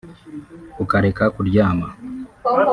ukareka 0.83 1.23
kuryama 1.35 1.87